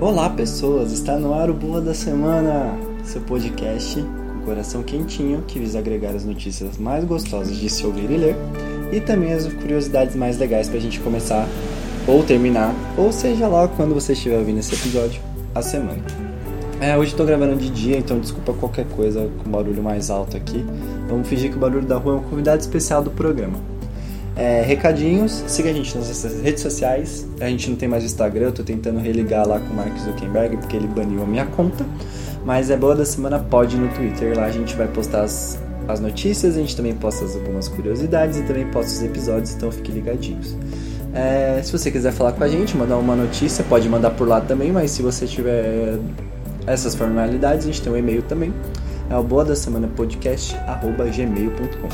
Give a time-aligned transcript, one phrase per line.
[0.00, 0.92] Olá, pessoas!
[0.92, 6.16] Está no ar o Boa da Semana, seu podcast com coração quentinho que visa agregar
[6.16, 8.36] as notícias mais gostosas de se ouvir e ler
[8.90, 11.46] e também as curiosidades mais legais para a gente começar
[12.08, 15.20] ou terminar, ou seja lá quando você estiver ouvindo esse episódio,
[15.54, 16.02] a semana.
[16.80, 20.64] É, hoje estou gravando de dia, então desculpa qualquer coisa com barulho mais alto aqui.
[21.10, 23.58] Vamos fingir que o barulho da rua é um convidado especial do programa.
[24.40, 27.26] É, recadinhos, siga a gente nas redes sociais.
[27.42, 29.94] A gente não tem mais o Instagram, eu tô tentando religar lá com o Mark
[29.98, 31.84] Zuckerberg porque ele baniu a minha conta.
[32.42, 34.34] Mas é boa da semana, pode no Twitter.
[34.34, 38.42] Lá a gente vai postar as, as notícias, a gente também posta algumas curiosidades e
[38.44, 40.56] também posta os episódios, então fiquem ligadinhos.
[41.12, 44.40] É, se você quiser falar com a gente, mandar uma notícia, pode mandar por lá
[44.40, 45.98] também, mas se você tiver
[46.66, 48.54] essas formalidades, a gente tem um e-mail também.
[49.10, 50.56] É o boa da semana podcast
[51.14, 51.88] gmail.com.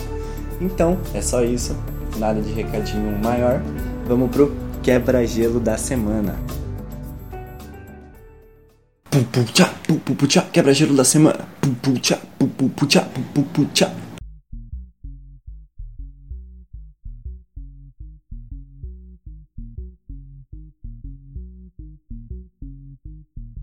[0.60, 1.74] Então, é só isso
[2.18, 3.62] nada de recadinho maior,
[4.06, 6.34] vamos pro quebra-gelo da semana.
[10.52, 11.40] Quebra-gelo da semana.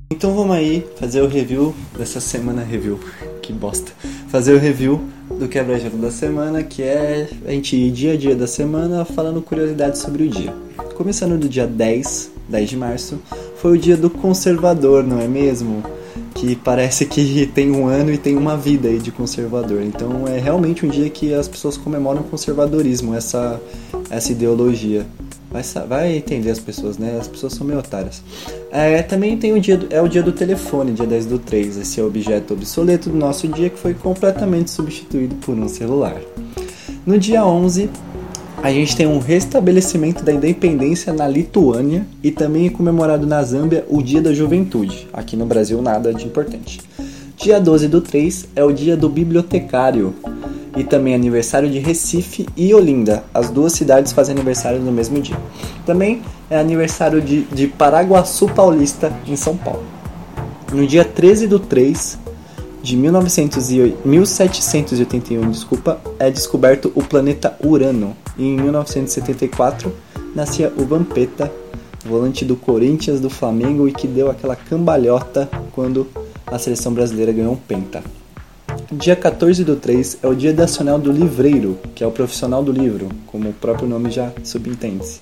[0.09, 2.99] Então vamos aí fazer o review dessa semana review.
[3.41, 3.91] Que bosta.
[4.29, 8.35] Fazer o review do quebra-gelo da semana, que é a gente ir dia a dia
[8.35, 10.53] da semana falando curiosidades sobre o dia.
[10.95, 13.19] Começando do dia 10, 10 de março,
[13.57, 15.83] foi o dia do conservador, não é mesmo?
[16.35, 19.81] Que parece que tem um ano e tem uma vida aí de conservador.
[19.81, 23.59] Então é realmente um dia que as pessoas comemoram o conservadorismo, essa,
[24.09, 25.05] essa ideologia.
[25.53, 27.15] Vai, vai entender as pessoas, né?
[27.21, 28.23] As pessoas são meio otárias.
[28.71, 31.77] É, também tem o dia do, é o dia do telefone, dia 10 do 3.
[31.77, 36.19] Esse é o objeto obsoleto do nosso dia que foi completamente substituído por um celular.
[37.05, 37.87] No dia 11,
[38.63, 43.85] a gente tem um restabelecimento da independência na Lituânia e também é comemorado na Zâmbia
[43.87, 45.07] o Dia da Juventude.
[45.13, 46.79] Aqui no Brasil, nada de importante.
[47.37, 50.15] Dia 12 do 3 é o dia do bibliotecário
[50.75, 53.23] e também aniversário de Recife e Olinda.
[53.33, 55.37] As duas cidades fazem aniversário no mesmo dia.
[55.85, 59.83] Também é aniversário de, de Paraguaçu Paulista, em São Paulo.
[60.71, 62.17] No dia 13 do 3
[62.81, 68.17] de 1781, desculpa, é descoberto o planeta Urano.
[68.37, 69.93] E em 1974
[70.35, 71.49] nascia o Vampeta,
[72.03, 76.07] volante do Corinthians, do Flamengo e que deu aquela cambalhota quando
[76.47, 78.01] a seleção brasileira ganhou um penta.
[78.91, 82.71] Dia 14 do 3 é o Dia Nacional do Livreiro, que é o profissional do
[82.71, 85.21] livro, como o próprio nome já subentende.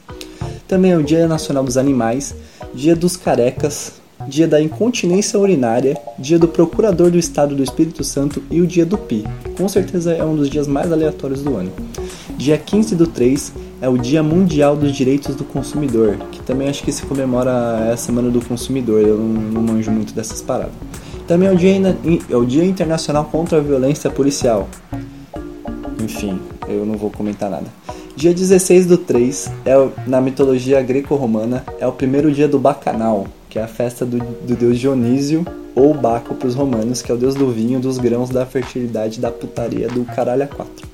[0.67, 2.35] Também é o Dia Nacional dos Animais,
[2.73, 3.93] Dia dos Carecas,
[4.27, 8.85] Dia da Incontinência Urinária, Dia do Procurador do Estado do Espírito Santo e o Dia
[8.85, 9.25] do Pi.
[9.57, 11.71] Com certeza é um dos dias mais aleatórios do ano.
[12.37, 16.83] Dia 15 do 3 é o Dia Mundial dos Direitos do Consumidor, que também acho
[16.83, 20.73] que se comemora a Semana do Consumidor, eu não, não manjo muito dessas paradas.
[21.31, 21.97] Também é o, dia,
[22.29, 24.67] é o Dia Internacional contra a Violência Policial.
[26.03, 26.37] Enfim,
[26.67, 27.67] eu não vou comentar nada.
[28.17, 33.57] Dia 16 do 3, é, na mitologia greco-romana, é o primeiro dia do Bacanal, que
[33.57, 37.17] é a festa do, do deus Dionísio, ou Baco para os romanos, que é o
[37.17, 40.85] deus do vinho, dos grãos, da fertilidade, da putaria, do caralho a quatro.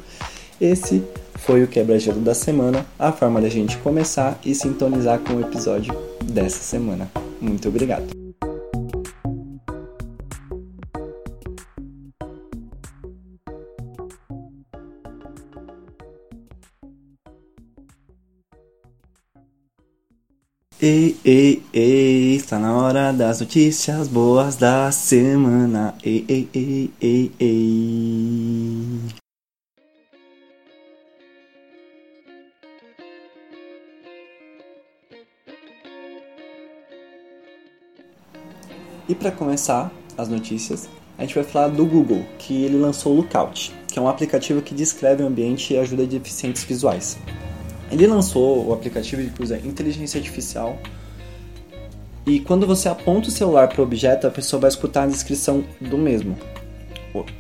[0.62, 1.02] Esse
[1.34, 5.97] foi o quebra-gelo da semana, a forma da gente começar e sintonizar com o episódio
[6.24, 7.09] dessa semana.
[7.42, 8.27] Muito obrigado.
[20.80, 25.96] Ei, ei, ei, está na hora das notícias boas da semana.
[26.04, 29.00] Ei, ei, ei, ei, ei.
[39.09, 43.16] E para começar as notícias, a gente vai falar do Google, que ele lançou o
[43.16, 47.18] Lookout, que é um aplicativo que descreve o ambiente e ajuda deficientes visuais.
[47.92, 50.78] Ele lançou o aplicativo que usa inteligência artificial
[52.28, 55.64] e quando você aponta o celular para o objeto, a pessoa vai escutar a descrição
[55.79, 56.38] do mesmo.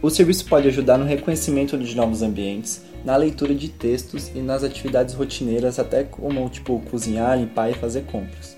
[0.01, 4.63] O serviço pode ajudar no reconhecimento de novos ambientes, na leitura de textos e nas
[4.63, 8.55] atividades rotineiras, até como tipo cozinhar, limpar e fazer compras.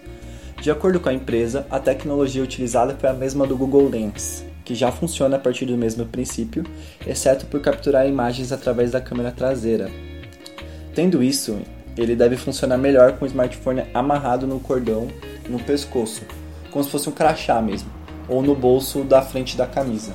[0.62, 4.76] De acordo com a empresa, a tecnologia utilizada foi a mesma do Google Lens, que
[4.76, 6.64] já funciona a partir do mesmo princípio,
[7.08, 9.90] exceto por capturar imagens através da câmera traseira.
[10.94, 11.60] Tendo isso,
[12.02, 15.08] ele deve funcionar melhor com o smartphone amarrado no cordão
[15.48, 16.22] no pescoço,
[16.72, 17.90] como se fosse um crachá mesmo,
[18.28, 20.14] ou no bolso da frente da camisa.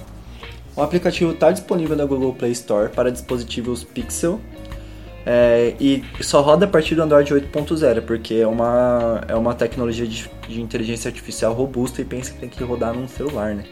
[0.77, 4.41] O aplicativo está disponível na Google Play Store para dispositivos Pixel,
[5.27, 10.07] É, e só roda a partir do Android 8.0, porque é uma, é uma tecnologia
[10.07, 13.65] de, de, inteligência artificial robusta e pensa que tem que rodar num celular, né?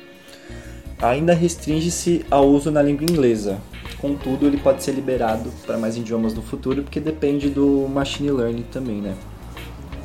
[1.02, 3.60] Ainda restringe-se ao uso na língua inglesa.
[4.00, 8.64] Contudo, ele pode ser liberado para mais idiomas no futuro, porque depende do machine learning
[8.70, 9.16] também, né?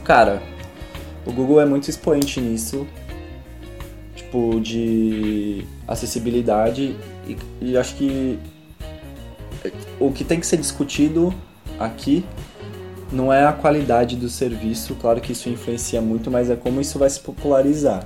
[0.04, 0.42] Cara,
[1.24, 2.88] o Google é muito expoente nisso,
[4.16, 6.96] tipo, de acessibilidade,
[7.28, 8.40] e, e acho que
[10.00, 11.34] o que tem que ser discutido
[11.80, 12.26] aqui
[13.12, 16.98] não é a qualidade do serviço, claro que isso influencia muito, mas é como isso
[16.98, 18.06] vai se popularizar.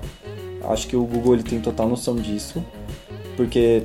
[0.63, 2.63] Acho que o Google ele tem total noção disso,
[3.35, 3.83] porque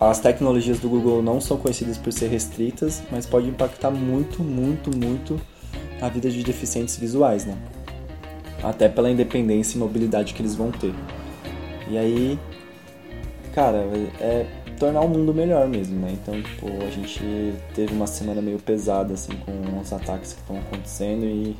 [0.00, 4.90] as tecnologias do Google não são conhecidas por ser restritas, mas pode impactar muito, muito,
[4.96, 5.38] muito
[6.00, 7.54] a vida de deficientes visuais, né?
[8.62, 10.94] Até pela independência e mobilidade que eles vão ter.
[11.90, 12.38] E aí,
[13.52, 13.86] cara,
[14.20, 14.46] é
[14.78, 16.12] tornar o mundo melhor mesmo, né?
[16.12, 17.20] Então, tipo, a gente
[17.74, 21.54] teve uma semana meio pesada, assim, com os ataques que estão acontecendo e.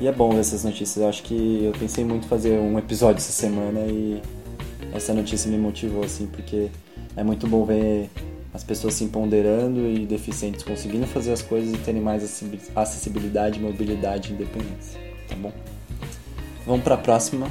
[0.00, 0.96] E é bom ver essas notícias.
[0.96, 4.20] Eu acho que eu pensei muito em fazer um episódio essa semana e
[4.92, 6.70] essa notícia me motivou, assim, porque
[7.16, 8.10] é muito bom ver
[8.52, 12.22] as pessoas se empoderando e deficientes conseguindo fazer as coisas e terem mais
[12.74, 15.52] acessibilidade, mobilidade e independência, tá bom?
[16.66, 17.48] Vamos para a próxima.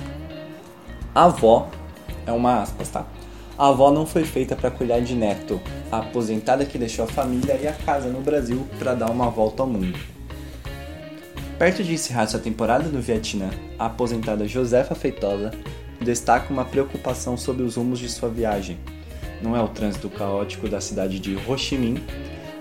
[1.13, 1.69] A avó
[2.25, 3.05] é uma aspas, tá?
[3.57, 5.59] A avó não foi feita para cuidar de neto,
[5.91, 9.63] a aposentada que deixou a família e a casa no Brasil para dar uma volta
[9.63, 9.97] ao mundo.
[11.59, 15.51] Perto de encerrar sua temporada no Vietnã, a aposentada Josefa Feitosa
[16.03, 18.77] destaca uma preocupação sobre os rumos de sua viagem.
[19.42, 22.03] Não é o trânsito caótico da cidade de Ho Chi Minh,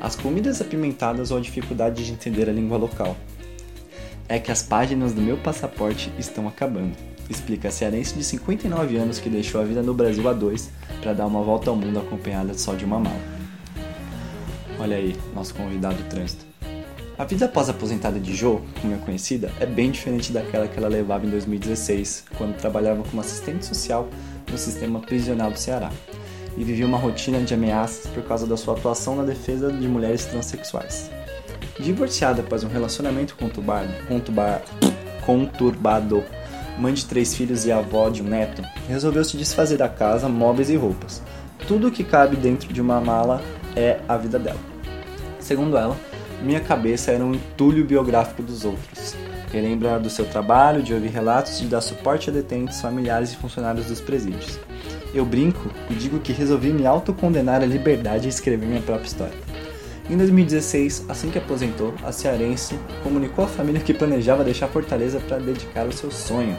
[0.00, 3.16] as comidas apimentadas ou a dificuldade de entender a língua local.
[4.28, 6.94] É que as páginas do meu passaporte estão acabando
[7.30, 10.68] explica a cearense de 59 anos que deixou a vida no Brasil a dois
[11.00, 13.20] para dar uma volta ao mundo acompanhada só de uma mala.
[14.78, 16.49] Olha aí, nosso convidado do trânsito.
[17.20, 21.26] A vida após-aposentada de Jo, como é conhecida, é bem diferente daquela que ela levava
[21.26, 24.08] em 2016, quando trabalhava como assistente social
[24.50, 25.92] no sistema prisional do Ceará,
[26.56, 30.24] e vivia uma rotina de ameaças por causa da sua atuação na defesa de mulheres
[30.24, 31.10] transexuais.
[31.78, 33.92] Divorciada após um relacionamento conturbado,
[35.26, 36.24] conturbado
[36.78, 40.70] mãe de três filhos e avó de um neto, resolveu se desfazer da casa, móveis
[40.70, 41.20] e roupas.
[41.68, 43.42] Tudo o que cabe dentro de uma mala
[43.76, 44.70] é a vida dela.
[45.38, 45.94] Segundo ela,
[46.42, 49.14] minha cabeça era um entulho biográfico dos outros.
[49.52, 53.86] Relembra do seu trabalho, de ouvir relatos, de dar suporte a detentes, familiares e funcionários
[53.86, 54.58] dos presídios.
[55.12, 59.34] Eu brinco e digo que resolvi me autocondenar à liberdade e escrever minha própria história.
[60.08, 65.38] Em 2016, assim que aposentou, a cearense comunicou à família que planejava deixar Fortaleza para
[65.38, 66.56] dedicar ao seu sonho.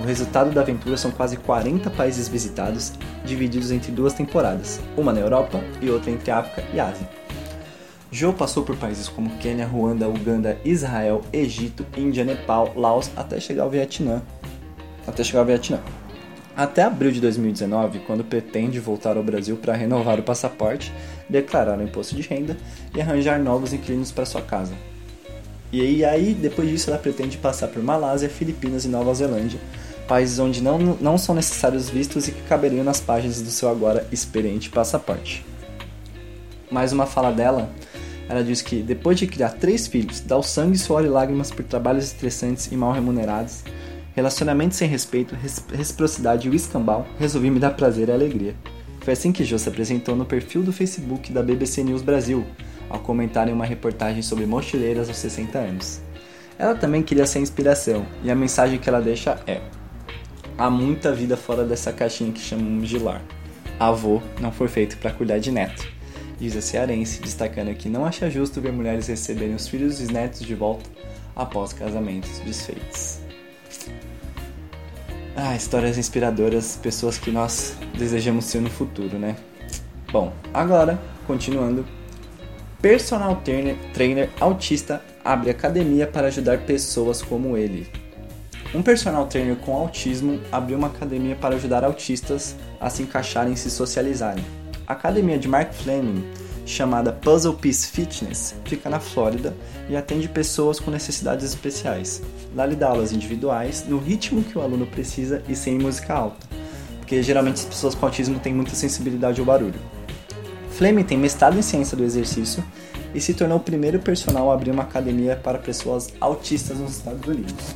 [0.00, 2.92] O resultado da aventura são quase 40 países visitados,
[3.24, 7.21] divididos entre duas temporadas, uma na Europa e outra entre África e Ásia.
[8.14, 13.62] Joe passou por países como Quênia, Ruanda, Uganda, Israel, Egito, Índia, Nepal, Laos, até chegar
[13.62, 14.20] ao Vietnã.
[15.06, 15.80] Até chegar ao Vietnã.
[16.54, 20.92] Até abril de 2019, quando pretende voltar ao Brasil para renovar o passaporte,
[21.26, 22.54] declarar o imposto de renda
[22.94, 24.74] e arranjar novos inquilinos para sua casa.
[25.72, 29.58] E aí, depois disso, ela pretende passar por Malásia, Filipinas e Nova Zelândia,
[30.06, 34.06] países onde não, não são necessários vistos e que caberiam nas páginas do seu agora
[34.12, 35.42] experiente passaporte.
[36.70, 37.70] Mais uma fala dela,
[38.32, 41.64] ela diz que depois de criar três filhos, dar o sangue, suor e lágrimas por
[41.64, 43.62] trabalhos estressantes e mal remunerados,
[44.14, 45.34] Relacionamento sem respeito,
[45.72, 48.54] reciprocidade e o escambau, resolvi me dar prazer e alegria.
[49.00, 52.44] Foi assim que Jo se apresentou no perfil do Facebook da BBC News Brasil,
[52.90, 56.02] ao comentar em uma reportagem sobre mochileiras aos 60 anos.
[56.58, 59.62] Ela também queria ser inspiração, e a mensagem que ela deixa é:
[60.58, 63.22] Há muita vida fora dessa caixinha que chamamos de lar.
[63.80, 65.88] Avô não foi feito para cuidar de neto.
[66.42, 70.40] Diz a cearense, destacando que não acha justo ver mulheres receberem os filhos e netos
[70.40, 70.90] de volta
[71.36, 73.20] após casamentos desfeitos.
[75.36, 79.36] Ah, histórias inspiradoras, pessoas que nós desejamos ser no futuro, né?
[80.10, 81.86] Bom, agora, continuando.
[82.80, 87.86] Personal trainer, trainer autista abre academia para ajudar pessoas como ele.
[88.74, 93.56] Um personal trainer com autismo abriu uma academia para ajudar autistas a se encaixarem e
[93.56, 94.44] se socializarem.
[94.86, 96.24] A academia de Mark Fleming
[96.64, 99.54] chamada Puzzle Piece Fitness, fica na Flórida
[99.88, 102.22] e atende pessoas com necessidades especiais.
[102.54, 106.46] Lá lhe dá aulas individuais, no ritmo que o aluno precisa e sem música alta,
[106.98, 109.80] porque geralmente as pessoas com autismo têm muita sensibilidade ao barulho.
[110.70, 112.64] Fleming tem mestrado em ciência do exercício
[113.14, 117.26] e se tornou o primeiro personal a abrir uma academia para pessoas autistas nos Estados
[117.28, 117.74] Unidos.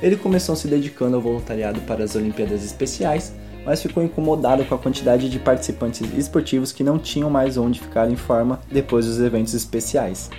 [0.00, 3.32] Ele começou se dedicando ao voluntariado para as Olimpíadas Especiais,
[3.64, 8.10] mas ficou incomodado com a quantidade de participantes esportivos que não tinham mais onde ficar
[8.10, 10.30] em forma depois dos eventos especiais.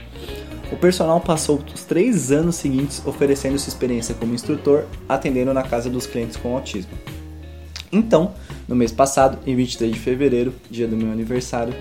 [0.71, 5.89] O personal passou os três anos seguintes oferecendo sua experiência como instrutor, atendendo na casa
[5.89, 6.91] dos clientes com autismo.
[7.91, 8.33] Então,
[8.67, 11.73] no mês passado, em 23 de fevereiro, dia do meu aniversário,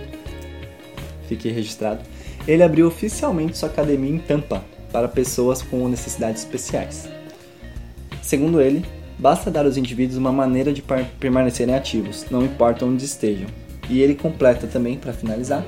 [1.28, 2.00] fiquei registrado,
[2.46, 7.08] ele abriu oficialmente sua academia em Tampa para pessoas com necessidades especiais.
[8.22, 8.84] Segundo ele,
[9.18, 10.82] basta dar aos indivíduos uma maneira de
[11.18, 13.48] permanecerem ativos, não importa onde estejam.
[13.88, 15.64] E ele completa também, para finalizar,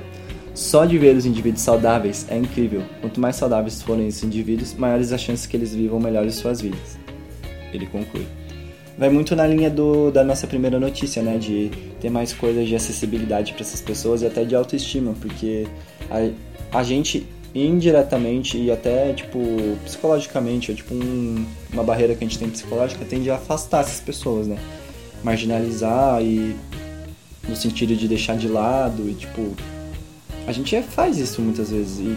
[0.55, 2.83] só de ver os indivíduos saudáveis é incrível.
[3.01, 6.99] Quanto mais saudáveis forem esses indivíduos, maiores as chances que eles vivam melhores suas vidas.
[7.73, 8.27] Ele conclui.
[8.99, 11.39] Vai muito na linha do, da nossa primeira notícia, né?
[11.39, 15.67] De ter mais coisas de acessibilidade para essas pessoas e até de autoestima, porque
[16.11, 19.39] a, a gente indiretamente e até tipo
[19.85, 24.01] psicologicamente, é tipo um, uma barreira que a gente tem psicológica tende a afastar essas
[24.01, 24.59] pessoas, né?
[25.23, 26.57] Marginalizar e
[27.49, 29.55] no sentido de deixar de lado e tipo
[30.47, 31.99] a gente é, faz isso muitas vezes.
[31.99, 32.17] E,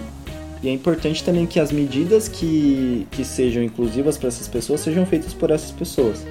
[0.64, 5.06] e, é importante também que as medidas que, que sejam inclusivas para essas pessoas sejam
[5.06, 6.26] feitas por essas pessoas.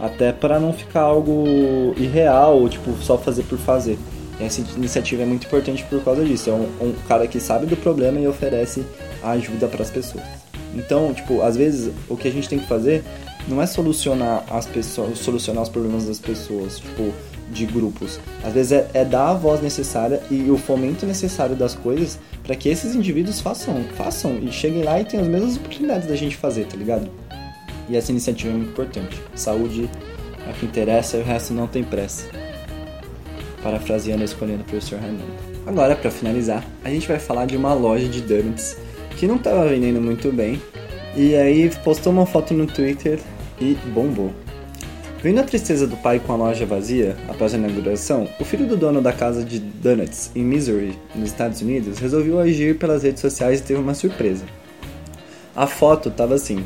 [0.00, 3.98] Até para não ficar algo irreal, tipo, só fazer por fazer.
[4.40, 6.50] Essa iniciativa é muito importante por causa disso.
[6.50, 8.84] É um, um cara que sabe do problema e oferece
[9.22, 10.24] ajuda para as pessoas.
[10.74, 13.02] Então, tipo, às vezes o que a gente tem que fazer
[13.48, 17.12] não é solucionar as pessoas, solucionar os problemas das pessoas, tipo,
[17.50, 18.18] de grupos.
[18.44, 22.56] Às vezes é, é dar a voz necessária e o fomento necessário das coisas para
[22.56, 26.36] que esses indivíduos façam, façam e cheguem lá e tenham as mesmas oportunidades da gente
[26.36, 27.08] fazer, tá ligado?
[27.88, 29.20] E essa iniciativa é muito importante.
[29.34, 29.88] Saúde
[30.46, 32.45] é o que interessa e o resto não tem pressa.
[33.66, 35.24] Parafraseando a escolha do professor Raimundo.
[35.66, 38.76] Agora, para finalizar, a gente vai falar de uma loja de donuts
[39.16, 40.62] que não estava vendendo muito bem.
[41.16, 43.18] E aí postou uma foto no Twitter
[43.60, 44.32] e bombou.
[45.20, 48.76] Vendo a tristeza do pai com a loja vazia após a inauguração, o filho do
[48.76, 53.58] dono da casa de donuts em Missouri, nos Estados Unidos, resolveu agir pelas redes sociais
[53.58, 54.44] e teve uma surpresa.
[55.56, 56.64] A foto estava assim: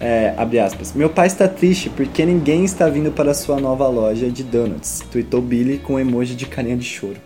[0.00, 4.30] é, abre aspas, meu pai está triste porque ninguém está vindo para sua nova loja
[4.30, 7.16] de donuts, tweetou Billy com um emoji de carinha de choro.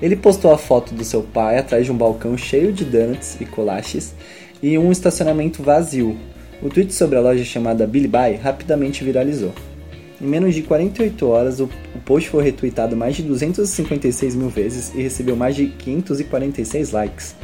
[0.00, 3.44] Ele postou a foto do seu pai atrás de um balcão cheio de donuts e
[3.44, 4.14] colaches
[4.62, 6.16] e um estacionamento vazio,
[6.60, 9.52] o tweet sobre a loja chamada Billy Buy rapidamente viralizou.
[10.20, 11.68] Em menos de 48 horas, o,
[12.04, 17.36] post foi retweetado mais de 256 mil vezes e recebeu mais de 546 likes.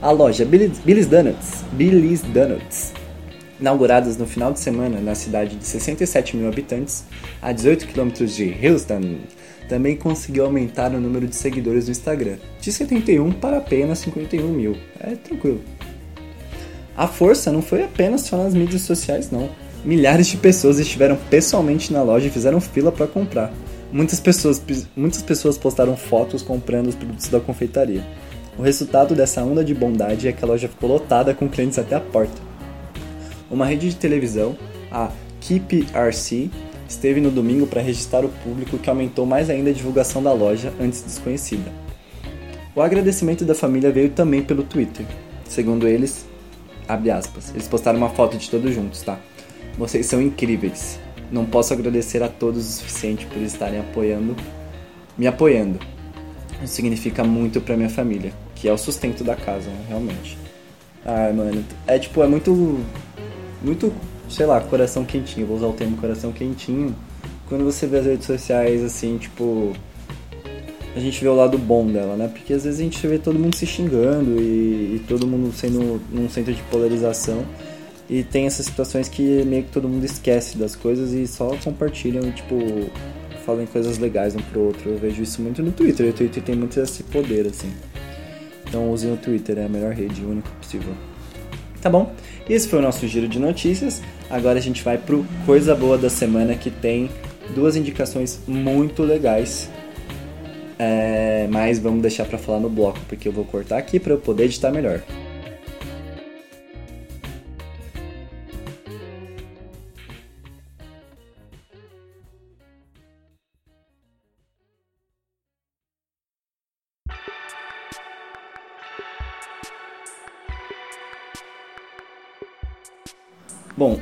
[0.00, 2.92] A loja Billy's, Donuts, Billy's Donuts,
[3.64, 7.04] inauguradas no final de semana na cidade de 67 mil habitantes,
[7.40, 9.20] a 18 km de Houston,
[9.70, 14.76] também conseguiu aumentar o número de seguidores no Instagram, de 71 para apenas 51 mil.
[15.00, 15.62] É tranquilo.
[16.94, 19.48] A força não foi apenas só nas mídias sociais, não.
[19.82, 23.50] Milhares de pessoas estiveram pessoalmente na loja e fizeram fila para comprar.
[23.90, 24.62] Muitas pessoas,
[24.94, 28.04] muitas pessoas postaram fotos comprando os produtos da confeitaria.
[28.58, 31.96] O resultado dessa onda de bondade é que a loja ficou lotada com clientes até
[31.96, 32.53] a porta.
[33.50, 34.56] Uma rede de televisão,
[34.90, 35.10] a
[35.40, 36.50] KPRC,
[36.88, 40.72] esteve no domingo para registrar o público que aumentou mais ainda a divulgação da loja
[40.80, 41.70] antes desconhecida.
[42.74, 45.06] O agradecimento da família veio também pelo Twitter.
[45.48, 46.26] Segundo eles,
[46.88, 47.50] Abre aspas.
[47.50, 49.18] Eles postaram uma foto de todos juntos, tá?
[49.78, 50.98] Vocês são incríveis.
[51.30, 54.36] Não posso agradecer a todos o suficiente por estarem apoiando,
[55.16, 55.78] me apoiando.
[56.62, 59.84] Isso significa muito pra minha família, que é o sustento da casa, né?
[59.88, 60.38] realmente.
[61.04, 62.80] Ah, mano, é tipo, é muito.
[63.64, 63.92] Muito,
[64.28, 65.46] sei lá, coração quentinho.
[65.46, 66.94] Vou usar o termo coração quentinho.
[67.48, 69.74] Quando você vê as redes sociais assim, tipo
[70.96, 72.28] a gente vê o lado bom dela, né?
[72.28, 76.00] Porque às vezes a gente vê todo mundo se xingando e, e todo mundo sendo
[76.10, 77.44] num centro de polarização.
[78.08, 82.22] E tem essas situações que meio que todo mundo esquece das coisas e só compartilham
[82.28, 82.56] e, tipo,
[83.44, 84.90] falam coisas legais um pro outro.
[84.90, 86.10] Eu vejo isso muito no Twitter.
[86.10, 87.72] O Twitter tem muito esse poder, assim.
[88.68, 90.94] Então usem o Twitter, é a melhor rede, o único possível.
[91.84, 92.12] Tá bom?
[92.48, 94.02] Esse foi o nosso giro de notícias.
[94.28, 97.08] Agora a gente vai pro Coisa Boa da Semana, que tem
[97.54, 99.70] duas indicações muito legais
[100.78, 104.18] é, mas vamos deixar para falar no bloco, porque eu vou cortar aqui para eu
[104.18, 105.02] poder editar melhor.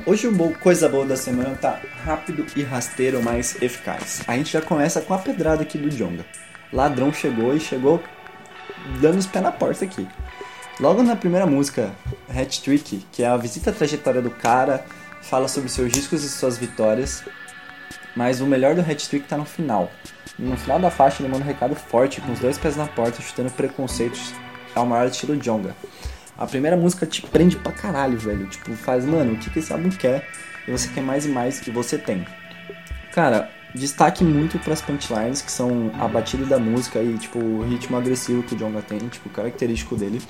[0.05, 4.21] Hoje o Coisa Boa da Semana tá rápido e rasteiro, mas eficaz.
[4.27, 6.25] A gente já começa com a pedrada aqui do Jonga
[6.73, 8.03] ladrão chegou e chegou
[8.99, 10.07] dando os pés na porta aqui.
[10.79, 11.91] Logo na primeira música,
[12.27, 14.83] Hat Trick, que é a visita à trajetória do cara,
[15.21, 17.23] fala sobre seus discos e suas vitórias.
[18.15, 19.89] Mas o melhor do Hat Trick tá no final.
[20.37, 23.21] No final da faixa ele manda um recado forte, com os dois pés na porta,
[23.21, 24.33] chutando preconceitos
[24.73, 25.75] ao maior estilo Jonga.
[26.37, 28.47] A primeira música te prende pra caralho, velho.
[28.47, 30.27] Tipo, faz, mano, o que, que esse álbum quer?
[30.67, 32.25] E você quer mais e mais, e você tem.
[33.13, 37.63] Cara, destaque muito para as punchlines, que são a batida da música e, tipo, o
[37.63, 40.21] ritmo agressivo que o Jonga tem, tipo, característico dele.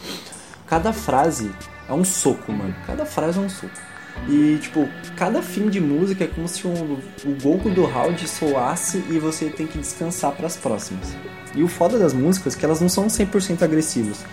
[0.68, 1.52] Cada frase
[1.88, 2.76] é um soco, mano.
[2.86, 3.94] Cada frase é um soco.
[4.28, 6.94] E, tipo, cada fim de música é como se um,
[7.26, 11.16] o Goku do round soasse e você tem que descansar para as próximas.
[11.56, 14.24] E o foda das músicas é que elas não são 100% agressivas.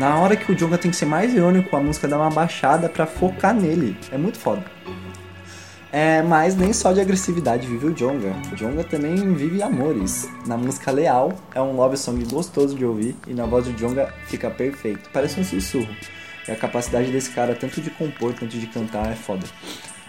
[0.00, 2.88] Na hora que o Jonga tem que ser mais irônico, a música dá uma baixada
[2.88, 3.94] para focar nele.
[4.10, 4.64] É muito foda.
[5.92, 8.32] É, mas nem só de agressividade vive o Jonga.
[8.50, 10.26] O Jonga também vive amores.
[10.46, 14.10] Na música Leal, é um love song gostoso de ouvir e na voz do Jonga
[14.24, 15.10] fica perfeito.
[15.12, 15.94] Parece um sussurro.
[16.48, 19.46] E a capacidade desse cara, tanto de compor quanto de cantar, é foda.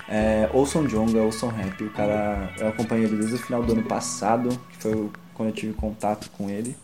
[0.07, 1.83] É, ouçam Jonga, ouçam rap.
[1.83, 5.53] O cara, eu acompanhei ele desde o final do ano passado, que foi quando eu
[5.53, 6.77] tive contato com ele,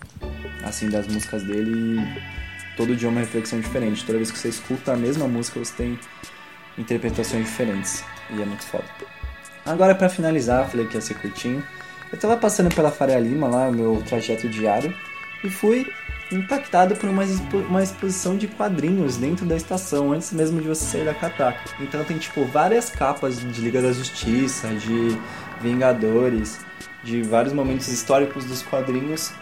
[0.61, 2.01] assim, das músicas dele.
[2.01, 2.47] E
[2.77, 4.05] todo dia é uma reflexão diferente.
[4.05, 5.99] Toda vez que você escuta a mesma música, você tem
[6.77, 8.05] interpretações diferentes.
[8.29, 8.85] E é muito foda.
[9.65, 11.61] Agora, para finalizar, falei que ia ser curtinho.
[12.11, 14.95] Eu tava passando pela Faria Lima lá, o meu trajeto diário,
[15.43, 15.85] e fui
[16.31, 20.85] impactado por uma, expo uma exposição de quadrinhos dentro da estação, antes mesmo de você
[20.85, 21.59] sair da cataca.
[21.81, 25.17] Então tem tipo várias capas de Liga da Justiça, de
[25.61, 26.59] Vingadores,
[27.03, 29.33] de vários momentos históricos dos quadrinhos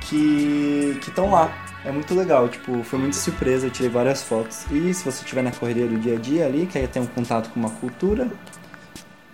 [0.00, 1.71] que estão lá.
[1.84, 4.64] É muito legal, tipo, foi muita surpresa, eu tirei várias fotos.
[4.70, 7.50] E se você estiver na correria do dia a dia ali, quer ter um contato
[7.50, 8.30] com uma cultura,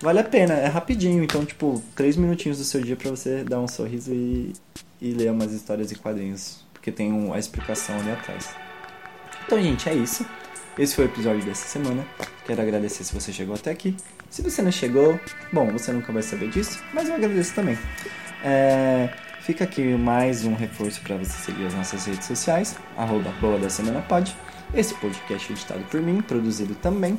[0.01, 3.61] vale a pena, é rapidinho, então, tipo, três minutinhos do seu dia para você dar
[3.61, 4.53] um sorriso e,
[5.01, 8.55] e ler umas histórias e quadrinhos porque tem um, a explicação ali atrás.
[9.47, 10.25] Então, gente, é isso.
[10.79, 12.07] Esse foi o episódio dessa semana.
[12.47, 13.97] Quero agradecer se você chegou até aqui.
[14.31, 15.19] Se você não chegou,
[15.53, 17.77] bom, você nunca vai saber disso, mas eu agradeço também.
[18.45, 19.11] É,
[19.49, 23.71] fica aqui mais um reforço para você seguir as nossas redes sociais, arroba Boa da
[23.71, 24.37] Semana Pod.
[24.75, 27.19] Esse podcast é editado por mim, produzido também.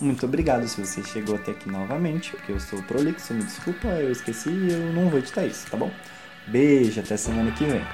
[0.00, 4.10] Muito obrigado se você chegou até aqui novamente, porque eu sou prolixo, me desculpa, eu
[4.10, 5.90] esqueci e eu não vou editar isso, tá bom?
[6.46, 7.84] Beijo, até semana que vem.